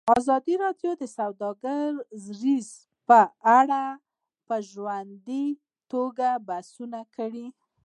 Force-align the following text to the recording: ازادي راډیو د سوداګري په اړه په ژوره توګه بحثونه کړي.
ازادي 0.17 0.55
راډیو 0.63 0.91
د 1.01 1.03
سوداګري 1.17 2.55
په 3.09 3.19
اړه 3.59 3.83
په 4.47 4.55
ژوره 4.69 5.43
توګه 5.91 6.27
بحثونه 6.47 6.99
کړي. 7.15 7.47